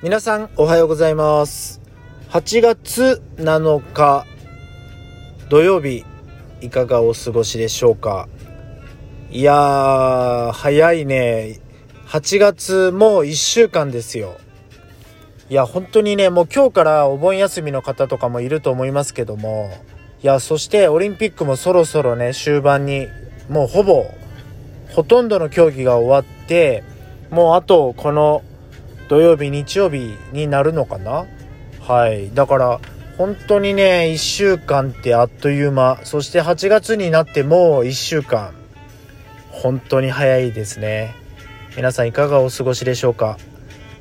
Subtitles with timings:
[0.00, 1.80] 皆さんおはようございます。
[2.30, 4.26] 8月7日
[5.48, 6.04] 土曜日
[6.60, 8.28] いかがお過ごしでしょうか？
[9.32, 11.58] いやー早いね。
[12.06, 14.36] 8月もう1週間ですよ。
[15.50, 19.72] いや本当にねもう今日からお盆休みの方とかもいると思いますけども
[20.22, 23.08] いやそしてオリンピックもそろそろね終盤に
[23.48, 24.06] もうほぼ
[24.90, 26.84] ほとんどの競技が終わって
[27.30, 28.44] もうあとこの
[29.08, 31.26] 土曜日日曜日になるのかな？
[31.80, 32.32] はい。
[32.34, 32.80] だから
[33.16, 35.98] 本当にね1週間ってあっという間。
[36.04, 38.52] そして8月になってもう1週間。
[39.50, 41.14] 本当に早いですね。
[41.76, 43.38] 皆さんいかがお過ごしでしょうか？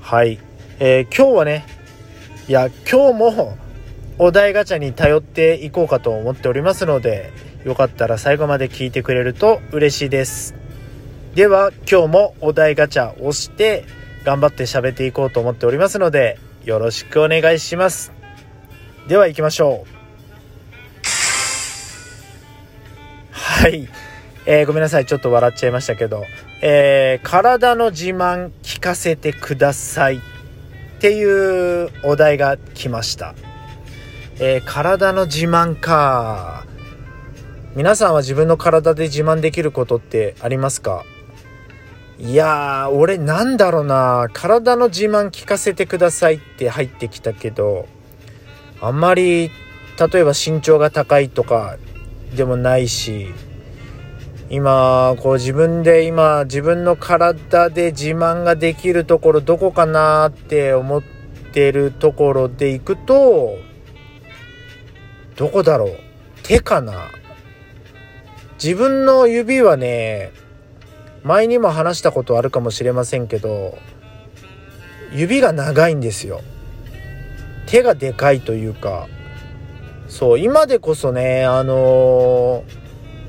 [0.00, 0.38] はい、
[0.78, 1.66] えー、今日はね
[2.48, 3.56] いや今日も
[4.18, 7.32] お題ガチャに頼っていこうかと思っておりますので
[7.64, 10.54] よかったら最後まで聞いてくれると嬉しいです。
[11.34, 13.84] では今日もお題ガチャ押して
[14.26, 18.10] 頑張って喋っていこうと思っておりますので、よろしくお願いします。
[19.06, 19.88] では行きましょう。
[23.30, 23.88] はい。
[24.46, 25.06] えー、ごめんなさい。
[25.06, 26.24] ちょっと笑っちゃいましたけど、
[26.60, 30.20] えー、体の自慢聞かせてくださいっ
[30.98, 33.36] ていうお題が来ました。
[34.40, 36.66] えー、体の自慢か。
[37.76, 41.04] 皆さんは自分の体で自慢できることってありますか？
[42.18, 47.86] いやー、俺なんだろうな、体の自慢聞かせてくださいって入ってきたけど、
[48.80, 49.50] あんまり、
[49.98, 51.76] 例えば身長が高いとか
[52.34, 53.34] でもないし、
[54.48, 61.02] 今、こう自分で今、自分の体で自慢ができるところどこかなって思っ
[61.52, 63.58] てるところでいくと、
[65.36, 65.96] どこだろう。
[66.42, 67.10] 手かな。
[68.62, 70.32] 自分の指はね、
[71.26, 73.76] 前にも話したことあるかもしれませんけど
[75.12, 76.40] 指が長いんですよ。
[77.66, 79.08] 手がでかいというか。
[80.08, 82.62] そう今でこそねあの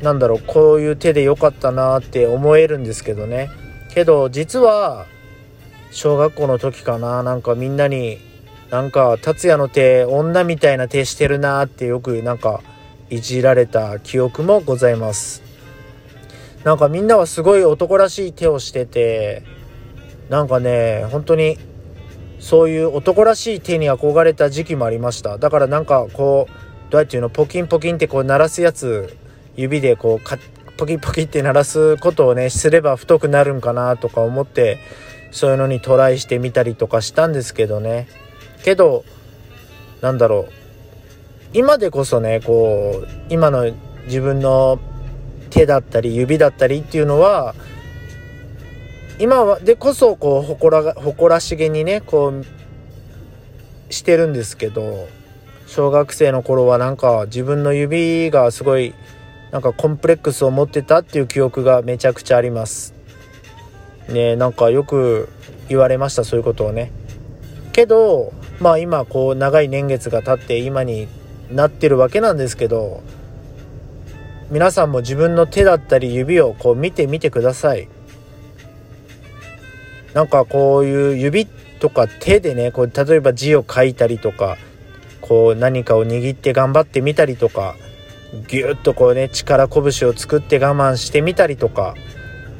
[0.00, 3.50] ー、なんだろうこういう手で良かったなって思えるんですけどね。
[3.92, 5.04] けど実は
[5.90, 8.18] 小学校の時かななんかみんなに
[8.70, 12.62] なんか達也の手女みたいな手してるなってよくなんか
[13.10, 15.51] いじられた記憶もございます。
[16.64, 19.42] なんかみんなはすごい男らしい手をしてて
[20.28, 21.58] なんかね本当に
[22.38, 25.38] そういう男らしい手に憧れた時期もありました。
[25.38, 27.30] だからなんかこうどうやっていうの？
[27.30, 29.16] ポキンポキンってこう鳴らすやつ
[29.56, 34.78] 指でこうポキポキって鳴らすことをねすれば太くなるんかなとか思って
[35.30, 38.08] そういうのにトライしてみたりとかしたんですけどね。
[38.64, 39.04] けど
[40.00, 40.52] なんだろう。
[41.54, 43.70] 今でこそねこう今の
[44.06, 44.80] 自分の
[45.52, 47.54] 手だったり指だったりっていうのは
[49.18, 52.44] 今はでこそこう誇ら誇らしげにねこう
[53.92, 55.06] してるんですけど
[55.66, 58.94] 小学生の頃はなんか自分の指がすごい
[59.50, 62.94] なんかコンプレックスを持ってたっていう記憶がめちゃくちゃあります。
[64.08, 65.28] ねなんかよく
[65.68, 66.90] 言われましたそういうことをね。
[67.72, 71.08] けどまあ今こう長い年月が経って今に
[71.50, 73.02] なってるわけなんですけど
[74.52, 77.88] 皆さんも自分の手だったり指をこう見てみてください。
[80.12, 84.58] なんかこういう指とか手でねこう例えば字を書いたりとか
[85.22, 87.76] こう何かを握って頑張ってみたりとか
[88.46, 91.94] ぎゅっとこうね力拳を作って我慢してみたりとか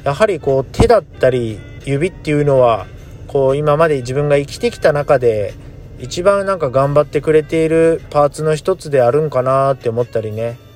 [0.02, 2.86] やはりこう手だったり指っていうのは
[3.26, 5.52] こう今まで自分が生きてきた中で
[5.98, 10.71] 一番なんか頑張ってくれているパーツの一つであるんかなって思ったりね。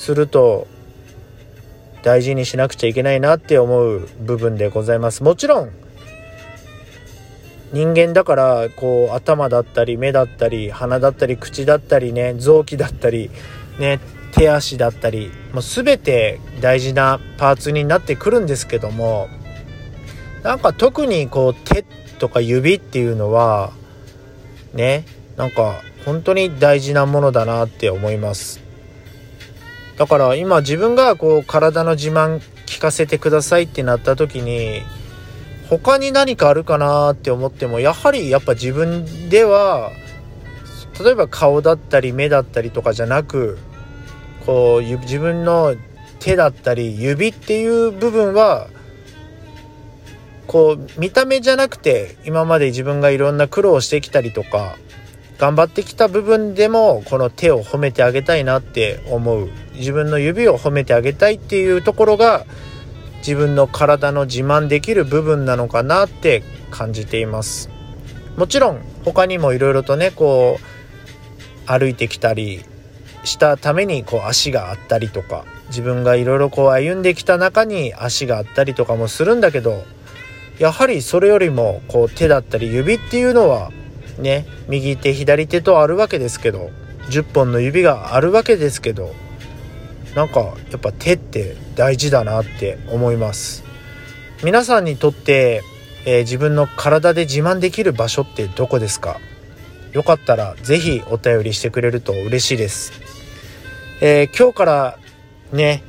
[0.00, 0.66] すると
[2.02, 5.22] 大事にしなくちゃいけないなって思う部分でございます。
[5.22, 5.70] もちろん
[7.74, 13.30] 人間だからこう頭だったり目だったり鼻だったり口だったりね臓器だったり
[13.78, 14.00] ね
[14.32, 19.28] 手足だったりもう全て大事なパーツになってくるんですけども
[20.42, 21.84] なんか特にこう手
[22.18, 23.72] とか指っていうのは
[24.72, 25.04] ね
[25.36, 28.69] なんか本当に大事なものだなって思います。
[30.00, 34.80] だから今自分がこう体の自慢聞かせてくださいってなった時に
[35.68, 39.92] 他に何かあるかなって思ってもやはりやっぱ自分では
[41.04, 43.58] 例えば顔だったり目だったりとかじゃなく
[44.46, 45.76] こう自分の
[46.18, 48.68] 手だったり指っていう部分は
[50.46, 54.78] こう見た目じゃなくて今まで自分がいろんな苦労してきたりとか
[55.36, 59.50] 頑張ってきた部分でもこの手を褒めてあげたいなって思う。
[59.80, 62.46] 自分の指を褒めてあげたいっていうところが
[63.18, 67.68] 自分の体の自慢できる部分なのかなって感じています。
[68.36, 72.64] もちろん他にもいろいろとねこう歩いてきたり
[73.24, 79.84] したためにこう足があったりとか自分がいろいろこう歩んできた中に足があったりとかもするんだけど
[80.58, 83.70] やはりそれよりもこう手だったり指っていうのは
[84.18, 86.70] ね右手左手とあるわけですけど
[87.10, 89.12] 10本の指があるわけですけど
[90.14, 90.40] なんか
[90.70, 93.64] やっぱ手って大事だなって思います。
[94.42, 95.62] 皆さんにとって、
[96.06, 99.18] えー、自分の体で自慢できる場所ってどこですか？
[99.92, 102.92] よかったら是非お便りしてくれると嬉しいです、
[104.00, 104.98] えー、今日から
[105.52, 105.82] ね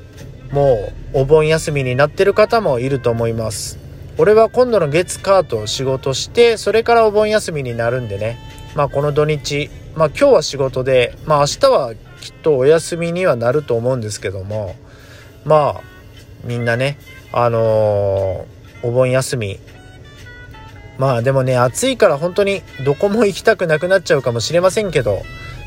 [0.51, 3.79] もうお盆休みになってる方もいると思います。
[4.17, 8.37] 俺は今度の月火と仕事してそれからお盆休みになるんでね。
[8.75, 14.75] まあこの土日まあ今日は仕事でまあ明日はきっとお休みにはなると思うんですけども
[15.43, 15.81] まあ
[16.45, 16.97] みんなね
[17.33, 19.59] あのー、お盆休み。
[20.97, 25.23] まあでもね暑いから本当にどこも行きたくなくなっちゃうかもしれませんけど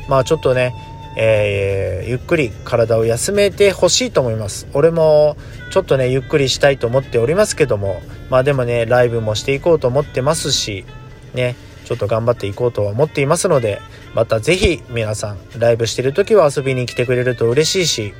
[0.07, 0.73] まあちょっとね
[1.17, 4.67] えー、ゆっくり体を休めてほしいと思います。
[4.73, 5.37] 俺も
[5.71, 10.85] ちょっとねゆっくりしたいと思っておりますけどもまあでもねライブもしていこうと思ってますし
[11.33, 11.55] ね。
[11.85, 13.79] ちょっと頑張っていこうとは思っていますので
[14.13, 18.13] また是非皆さんライブしてる時は遊びに来てくれると嬉しいし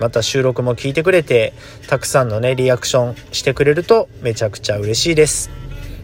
[0.00, 1.52] また収録も聞いてくれて
[1.88, 5.50] たくさんのねリアクションしてくれるとめちゃくちゃ嬉しいです。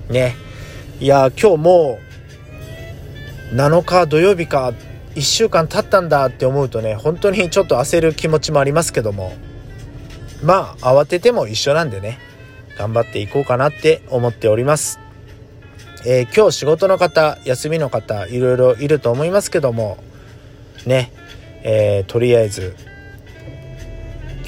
[0.08, 0.34] ね。
[1.00, 1.98] いや今日も
[3.52, 4.72] う7日土曜日か
[5.14, 9.34] 1週間経ったんだって思うとね本当にちょっと焦る気持ちもありますけども
[10.42, 12.18] まあ慌てても一緒なんでね
[12.78, 14.98] 頑張っていこうかなって思っております、
[16.04, 19.98] えー、今日仕事の方休みの方いろいろいると思いますけども
[20.84, 21.12] ね、
[21.62, 22.76] えー、とりあえず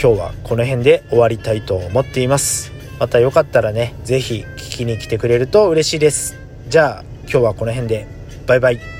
[0.00, 2.72] 今日はこの辺で終わりたいと思っています。
[2.98, 6.36] またよかったらね是非聞きに来てくれると嬉しいです。
[6.68, 8.06] じゃあ今日はこの辺で
[8.46, 8.93] バイバイ。